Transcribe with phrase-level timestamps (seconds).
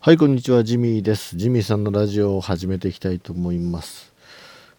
[0.00, 1.36] はい、こんにちは、ジミーです。
[1.36, 4.12] ジミーさんのラジオを始めていきたいと思います。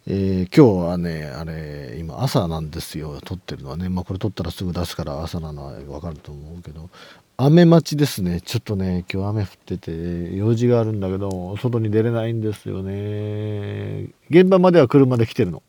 [0.06, 3.90] えー今日はね、あれ、今朝なんですよ、撮ってるのはね。
[3.90, 6.88] まあ、これ撮ったらすぐ出すから朝なのはわかると思うけど、
[7.36, 8.40] 雨待ちですね。
[8.40, 14.08] ちょっとね、今日雨降ってて、用事があるんだけど、外に出れないんですよね。
[14.30, 15.62] 現場までは車で来てるの。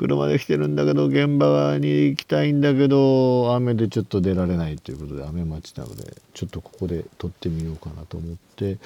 [0.00, 8.78] 車で来てるんだけど現場に行きたいんだけど雨でちょっと出られないということで雨待ちなのでちょっとここで撮ってみようかなと思って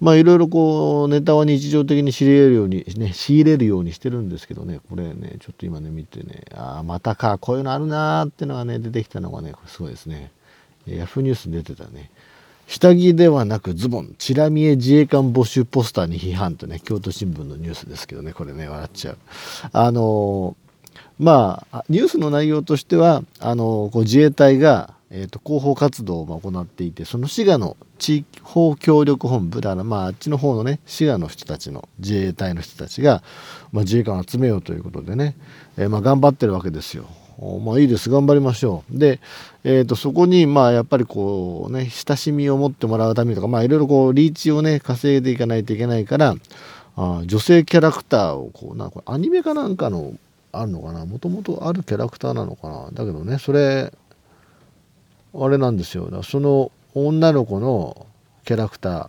[0.00, 10.32] まあいろいろこうネタは日常的に仕入れるようにね仕入れるようにしてるんですけどねこれねちょっと今ね見てねああまたかこういうのあるなーってのがね出てきたのがねこれすごいですね。
[10.86, 12.10] ヤフーニュースに出てたね。
[12.70, 19.18] 下着ではなくズボンチラ見え自衛官募集ポスターに批判とね京都新聞のニュースですけどねこれね笑っちゃう
[19.72, 20.56] あの
[21.18, 33.24] まあニュースの内容としてはあのこう自衛隊が、えー、と広報活動を行っていてその滋賀の地方協力本部だからまああっちの方のね滋賀の人たちの自衛隊の人たちが、
[33.72, 35.34] まあ、自衛官を集めようということでね、
[35.76, 37.06] えーまあ、頑張ってるわけですよ。
[37.64, 38.10] まあいいです。
[38.10, 38.98] 頑張りましょう。
[38.98, 39.18] で、
[39.64, 46.34] えー、とそこにまあやっぱりこうね親しみを持ってもらうためとかまあいろいろこうリーチをね稼いでいかないといけないから
[46.96, 50.12] あ女性キャラクターをこうなんかアニメかなんかの
[50.52, 51.06] あるのかな？
[51.06, 52.90] もともとあるキャラクターなのかな？
[52.92, 53.92] だけどねそれ
[55.34, 56.22] あれなんですよ。
[56.22, 58.06] その女の子の
[58.44, 59.08] キャラクター。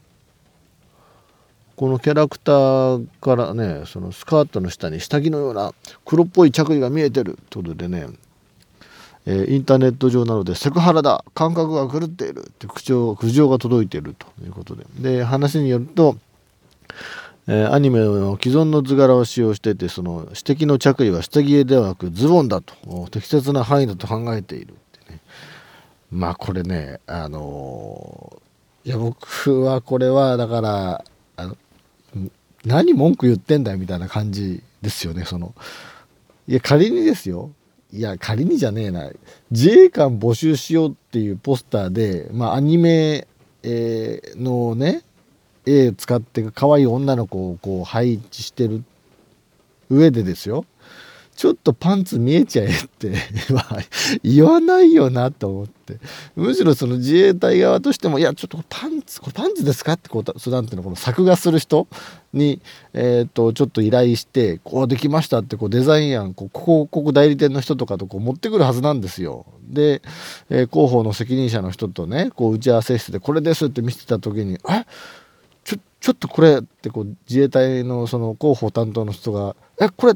[1.81, 5.73] このキャラクターからねそのスカートの下に下着のような
[6.05, 8.05] 黒っぽい着衣が見えてるということでね、
[9.25, 14.85] えーインターネット上なのでセクハラだ感覚が狂っているって苦情苦情が届いているということで。
[14.99, 16.17] で話によると
[17.47, 22.75] えーアニメの既存の図柄を使用していてその指摘の着衣は下着ではなくズボンだと
[23.09, 25.19] 適切な範囲だと考えているってね。
[26.11, 31.03] まあこれねあのーいや僕はこれはだから
[31.37, 31.57] あの
[32.65, 35.53] 何文句言ってんだよみたいな感じですよねその。
[36.47, 37.51] いや仮にですよ。
[37.93, 39.09] いや仮にじゃねえな。
[39.49, 43.27] 自衛官募集しようっていうポスターでまあアニメ、
[43.63, 45.03] えーのね
[45.65, 48.83] 絵使って可愛い女の子をこう配置してる
[49.89, 50.65] 上でですよ。
[51.41, 53.13] ちょっとパンツ見えちゃえって
[54.23, 55.97] 言わないよなと思って。
[56.35, 61.87] むしろその自衛隊側としてもいやちょっとパンツこれパンツですかってこうそなんていうのこの作画する人
[62.31, 62.61] に、
[62.93, 69.47] えー、とちょっと依頼してこうできましたってこうデザイン案こう広告代理店の人とかとこう持ってくるはずなんですよ。
[69.67, 70.03] で、
[70.51, 74.85] えー広報の責任者の人とねこう打ち合わせ室でこれですって見せてた時に「え？
[75.63, 79.89] ちょちょっとこれってこう自衛隊のその広報担当の人が「え？
[79.89, 80.13] これ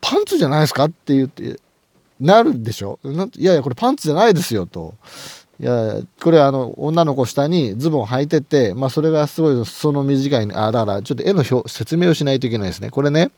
[0.00, 1.58] パンツじゃないですか?」って言って
[2.20, 2.98] なるでしょ？
[3.02, 4.94] なんいやいやこれパンツじゃないですよと。
[5.60, 12.90] いやこれあの女の子下にズボン履いてて、まあ、それがすごい裾の短いあだからちょっと絵の表説明をしないといけないですね。
[12.90, 13.30] これね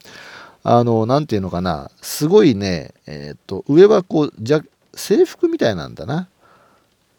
[0.63, 4.63] あのなんていうのかなすごいねえーっと上はこうじゃ
[4.95, 6.29] 制服みたいなんだな。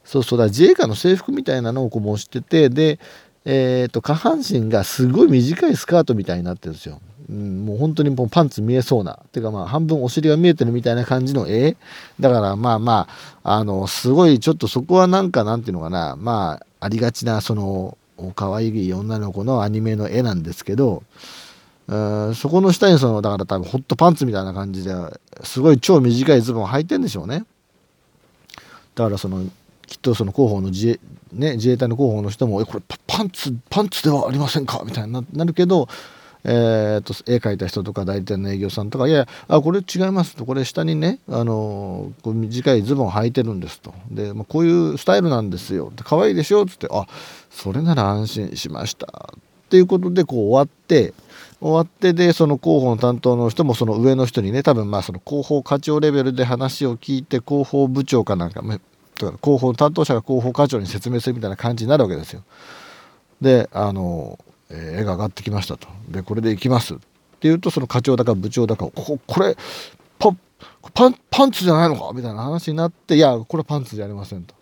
[0.04, 3.00] そうそうだ自衛官の制服みたいなのをこう模しててで
[3.44, 7.00] えー、と下半身がすごい短いスカートみたいになってるんですよ。
[7.30, 11.76] うん、もう本当にもうパンツ見えそうなてかまあ半分お尻が見えてるみたいな感じの絵
[12.20, 13.08] だからまあま
[13.44, 17.98] ああのすごいちょっとそこはなんかなんていうのかなまあありがちなその
[18.36, 21.04] 可愛い女の子のアニメの絵なんですけど
[21.88, 24.94] うんそこの下にそのだから多分ホットパンツみたいな感じで
[25.44, 27.46] すごい超短いズボン履いてんでしょうね。
[28.96, 29.46] だからその
[29.86, 31.00] きっとその広報の自衛,、
[31.34, 35.88] ね、自衛隊の広報の人も「えこれパンツパンツではありませんか?」みたいになるけど、
[36.48, 47.08] えー、と絵描いた人とか代理店の営業さんとか「いやいやあこれ違います」と「これ下にね、あのこう短いズボン履いてるんです」と「で、まあ、こういうスタイルなんですよ」可愛いでしょ」っつって「あ
[47.50, 51.14] それなら安心しました」っていうことでこう終わって
[51.60, 58.80] 終わってでその広報の担当の人もその上の人にね多分まあその広報課長レベルで話を聞いて広報部長かなんかまあ
[59.16, 62.44] とか広報担当者が広報課長に説明するみたいな感じになるわけですよ。
[63.42, 64.40] であの、
[64.70, 65.88] えー絵が上がってきましたと。
[66.10, 67.04] でこれで行きますって
[67.42, 69.56] 言うとその課長だか部長だかここれ
[70.20, 70.32] パ
[70.94, 72.12] パンパンツじゃないのか？
[72.14, 74.56] みたいな話になっていやこれパンツじゃありませんと。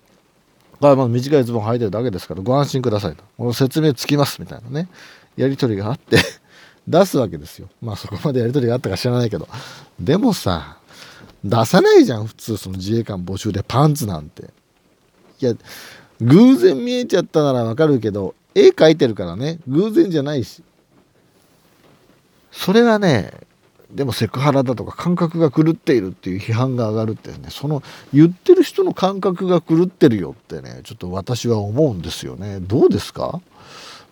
[0.80, 3.24] まあまあ短いズボン履いてるだけですからご安心くださいと。
[3.38, 4.90] この説明つきますみたいなね
[5.38, 6.18] やり取りがあって
[6.88, 7.70] 出すわけですよ。
[7.82, 9.48] まあそこまでやり取りがあったか知らないけど。
[10.00, 10.78] でもさ
[11.44, 14.50] 出さないじゃん普通その自衛官募集でパンツなんて
[15.42, 15.54] いや
[16.22, 19.60] 偶然見えちゃったならわかるけど絵描いてるからね。
[19.68, 20.64] 偶然じゃないし。
[22.52, 23.32] それがね
[23.92, 27.38] でもセクハラだとか感覚が狂っているっていう批判が上がるってね。
[27.50, 27.84] その
[28.14, 32.60] 言ってる人の感覚が狂ってるよってねちょっと私は思うんですよね。
[32.60, 33.42] どうですか？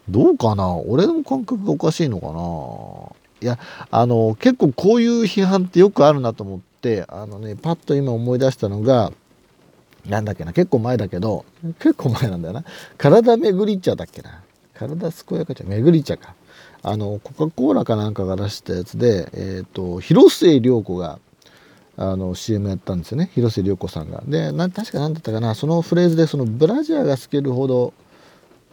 [0.09, 0.75] どうかな？
[0.75, 3.15] 俺の感覚がおかしいのかな？
[3.41, 3.57] いや
[3.89, 9.11] あの結構こういう批判ってよくあるなと思ってあのねパッと今思い出したのが
[10.07, 11.45] なんだっけな結構前だけど
[11.79, 12.63] 結構前なんだよな。
[12.97, 14.41] 体めぐり茶だっけな。
[14.73, 16.35] 体健やか茶めぐり茶か。
[16.83, 21.19] あのコカ・コーラかなんかが出したやつで、えーと、広末涼子が
[21.95, 23.29] あの CM やったんですよね。
[23.35, 24.23] 広末涼子さんが。
[24.25, 25.53] でな確か何だったかな。
[25.53, 27.93] そのフレーズでそのブラジャーが透けるほど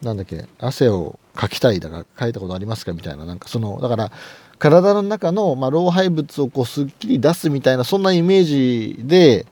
[0.03, 2.93] なんだっけ汗をかきたいだから書いたことありますか？
[2.93, 3.27] みたいな。
[3.27, 4.13] なんかそのだから
[4.59, 9.47] 体の中の、まあ、老廃物をこうすっきり出すみたいなそんなイメージで、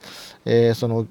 [0.44, 1.06] えー、その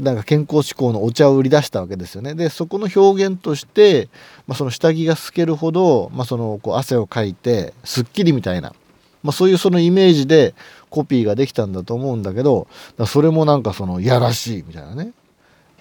[0.00, 2.34] なんか健康志向のお茶を売り出したわけですよね。
[2.34, 4.08] でそこの表現として、
[4.46, 8.74] まあ、その下着が透けるほど、まあ、そのこう汗をかいてすっきりみたいな、
[9.22, 10.54] まあ、そういうそのイメージで
[10.90, 12.68] コピーができたんだと思うんだけど
[13.06, 15.12] それもなんかそのやらしいみたいなね。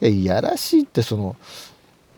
[0.01, 1.35] いやいやらしいってその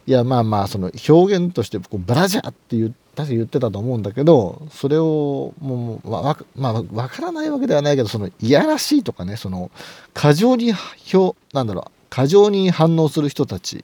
[0.06, 9.70] いやまあまあその表現としてこうブラジャーって言っ確か言ってたと思うんだけどそれをもうわまあ分からないわけではないけどそのいやらしいとかねその
[10.14, 10.74] 過剰に
[11.14, 13.84] 表なんだろう過剰に反応する人たち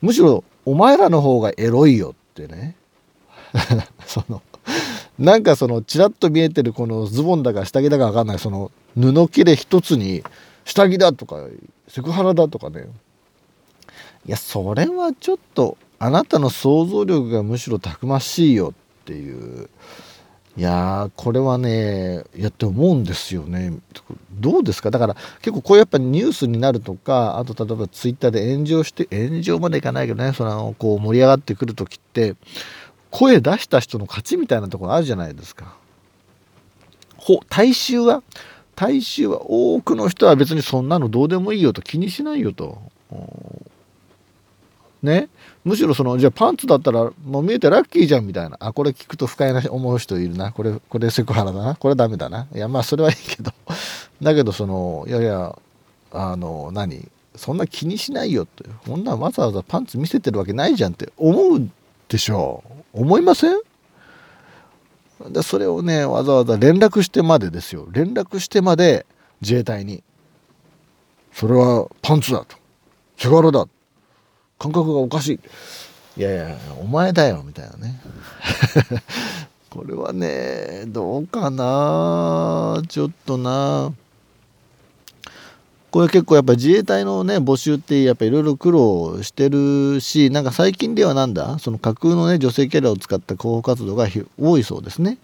[0.00, 2.76] むしろお前らの方がエロいよってね。
[4.06, 4.42] その
[5.18, 10.22] なんかそのちらっと見えてるこのズボンだか下着だか分かんないその布切れ一つに
[10.64, 11.46] 下着だとか
[11.88, 12.86] セクハラだとかね。
[14.26, 19.68] いやそれはちょっとあなたの想像力がむしろたくましいよっていう。
[20.56, 23.78] いやこれはねやって思うんですよね。
[24.32, 24.90] どうですか？
[24.90, 32.34] だから結構こうやっぱニュースになるとかあと例えばツイッターで炎上して炎上までいかないけどねそのこう盛り上がってくる時って
[33.10, 35.76] 声出した人の勝ちみたいなところあるじゃないですか。
[37.16, 38.22] ほ大衆は？
[38.74, 42.78] 大衆は多くの人は別にそんなのどうでもいいよと気にしないよと。
[45.02, 45.28] ね。
[45.64, 48.56] むしろそのじゃあパンツだったらもう見えてラッキーじゃんみたいな。
[48.60, 50.52] あこれ聞くと不快な思う人いるな。
[50.52, 51.74] これこれセクハラだな。
[51.74, 52.46] これダメだな。
[52.54, 53.52] いやまあそれはいいけど。
[54.22, 55.56] だけどそのいやいや
[56.12, 57.08] あの何？
[57.36, 58.64] そんな気にしないよって。
[58.86, 61.12] こんなわざわざパンツ見せてるわけないじゃんって。
[61.16, 61.70] 思う
[62.08, 62.62] でしょ
[62.94, 63.00] う。
[63.02, 63.60] 思いません？
[65.30, 67.86] でそれをねわざわざ連絡してまでですよ。
[67.92, 69.06] 連絡してまで
[69.40, 70.02] 自衛隊に。
[71.32, 72.56] それはパンツだと。
[73.16, 73.68] セクハラだ
[74.60, 75.40] 感覚がおかし
[76.16, 76.20] い。
[76.20, 78.00] いやいや、お前だよ、みたいなね。
[79.70, 83.92] これはね、どうかなちょっとな
[85.90, 94.06] これ結構やっぱ自衛隊のね募集ってやっぱいろいろ苦労してるしなんか最近ではなんだその架空のね女性キャラを使った広報活動が
[94.38, 95.18] 多いそうですね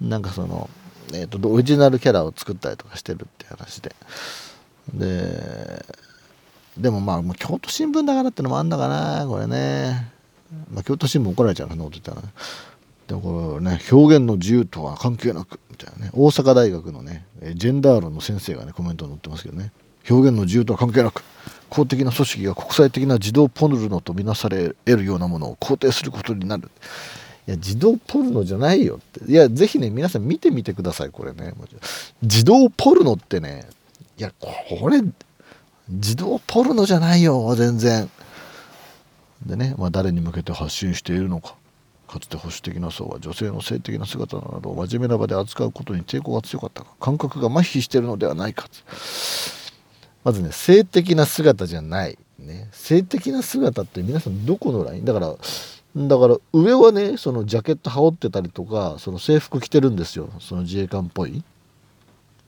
[0.00, 0.70] なんかその、
[1.12, 3.96] えーと、オリジナルキャラを作ったりとかしてるって話で
[4.94, 5.65] で
[6.76, 10.12] でもまあ京都新聞だからってのもあんだかなこれね、
[10.72, 12.28] まあ、京都新聞怒られちゃうかなこと言ったらね。
[13.06, 16.10] でもこれね表現の自由とは関係なくみたいなね。
[16.12, 17.24] 大阪大学のね
[17.54, 19.72] ジェンダー論の先生がねコメント載ってますけどね。
[20.08, 21.22] 表現の自由とは関係なく
[21.68, 26.70] 公的な組織が国際的な児童ポルノとみなされ得るようなものを肯定することになる。
[27.48, 29.30] いや児童ポルノじゃないよって。
[29.30, 31.54] いやぜひね皆さん見てみてくださいこれね。
[32.22, 33.66] 児童ポルノってね
[34.18, 35.02] いやこれ
[35.88, 38.10] 自動ポルノじゃないよ全然。
[39.44, 41.54] でね、まあ、誰に向けて発信しているのか。
[42.08, 46.90] かつて保守的な層は女性の性的な姿などを真面目な場で扱うことに抵抗が強かったか。
[47.00, 48.68] 感覚が麻痺しているのではないか
[50.22, 55.04] まずね性的な姿じゃない、ね、性的な姿って皆さんどこのライン？
[55.04, 55.34] だから
[55.96, 60.30] だから上はねそのジャケット羽織ってたりとかその制服着てるんですよ。
[60.40, 61.42] その自衛官っぽい。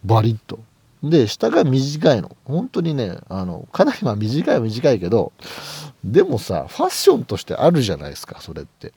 [0.04, 0.60] バリッと。
[1.02, 2.36] で下が短いの。
[2.44, 5.32] 本当にねあのかなりまあ短いは短いけど
[6.04, 8.92] でもさファッションとしてあるじゃないですかそれって。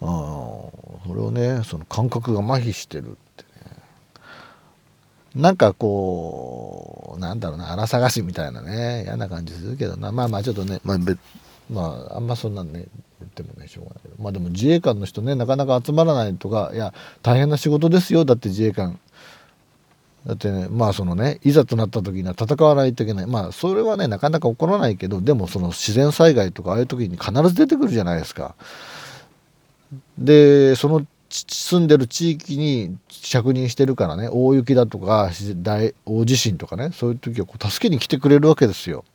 [0.00, 3.76] あそれをねその感覚が麻痺してるってね。
[5.34, 10.98] なんかこうなんだろうな荒探しみたいなね嫌な感じするけどなまあまあちょっとねまあ
[11.68, 12.86] まああんまそんなんね
[13.20, 14.14] 言ってもねしょうがないけど。
[14.22, 18.24] まあでも自衛官の人ねなかなか集まらないとかいや大変な仕事ですよ。
[18.24, 19.00] だって自衛官
[20.28, 28.54] だってねまあそのねいざとなった時には戦わないといけないまあそれはねなかなか起こらないけどでもその自然災害とかああいう時に必ず出てくるじゃないですか。
[30.18, 35.30] でその住んでる地域に着任してるからね大雪だとか
[35.62, 39.06] 大大地震とかねそういう時はこう助けに来てくれるわけですよ。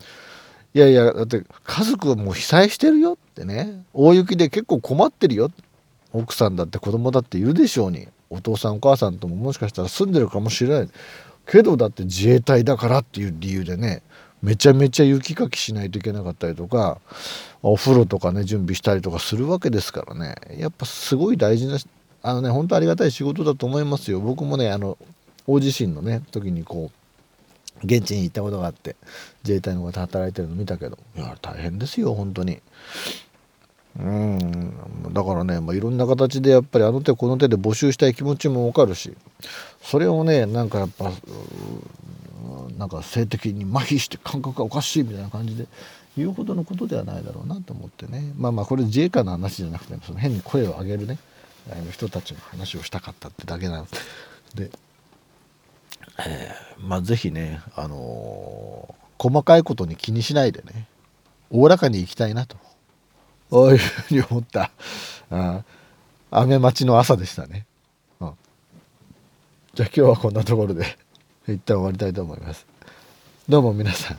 [0.74, 5.52] いやいやだって家族はもう被災してるよってね大雪で結構困ってるよ
[6.12, 10.90] 奥さんだって子供だっているでしょうにお父さんお母さんとももしかしたら住んでるかもしれない。
[11.46, 14.02] けどだって自衛隊だからっていう理由でね
[14.42, 17.00] めちゃめちゃ雪かきしないといけなかったりとか
[17.62, 20.36] お風呂とかね準備したりとかするわけですからね。
[20.58, 21.78] やっぱすごい大事な
[22.22, 24.20] あのね本当ありがたい仕事だと思いますよ。
[24.20, 24.98] 僕もねあの
[25.46, 26.92] 大地震のね時にこ
[27.84, 28.96] う現地に行ったことがあって
[29.44, 32.62] 自衛隊の方働いてるの見たけどいや大変ですよ本当に。
[34.00, 35.14] うん。
[35.14, 39.14] だからね、まあ、いろんな形でやっぱりあの手この手で募集したい気持ちもわかるし
[39.82, 41.12] それをねなんかやっぱ
[42.78, 45.68] なんか性的に麻痺して感覚がおかしいみたいな感じで
[46.18, 48.34] 言うほどのことではないだろうなと思ってね。
[48.38, 51.18] まあまあこれ自衛官の話じゃなくてその変に声を上げるね
[51.72, 53.88] あの人たちの話をしたかったってだけなの
[54.56, 54.70] で、
[56.20, 60.88] えー、まあ是非ねあのー、細かいことに気にしないでね
[61.50, 62.58] おおらかにいきたいなと。
[63.54, 64.72] こういうふうに思った。
[65.30, 65.62] あ
[66.32, 67.68] 雨待ちの朝でしたね、
[68.20, 68.32] うん、
[69.76, 70.98] じゃあ今日はこんなところで
[71.48, 72.66] 一旦終わりたいと思います。
[73.48, 74.18] どうも皆さん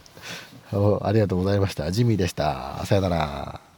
[1.03, 1.91] ありがとうございました。
[1.91, 2.87] ジミーでした。
[2.87, 3.74] さよなら。